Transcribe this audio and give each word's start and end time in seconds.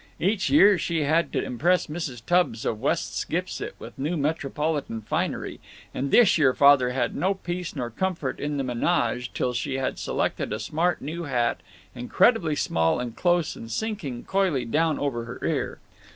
Each 0.19 0.49
year 0.49 0.79
she 0.79 1.03
had 1.03 1.31
to 1.31 1.43
impress 1.45 1.85
Mrs. 1.85 2.25
Tubbs 2.25 2.65
of 2.65 2.81
West 2.81 3.15
Skipsit 3.15 3.75
with 3.77 3.99
new 3.99 4.17
metropolitan 4.17 5.03
finery, 5.03 5.59
and 5.93 6.09
this 6.09 6.39
year 6.39 6.55
Father 6.55 6.89
had 6.89 7.15
no 7.15 7.35
peace 7.35 7.75
nor 7.75 7.91
comfort 7.91 8.39
in 8.39 8.57
the 8.57 8.63
ménage 8.63 9.29
till 9.35 9.53
she 9.53 9.75
had 9.75 9.99
selected 9.99 10.51
a 10.51 10.59
smart 10.59 11.03
new 11.03 11.25
hat, 11.25 11.59
incredibly 11.93 12.55
small 12.55 12.99
and 12.99 13.15
close 13.15 13.55
and 13.55 13.69
sinking 13.71 14.23
coyly 14.23 14.65
down 14.65 14.97
over 14.97 15.25
her 15.25 15.39
ear. 15.45 15.77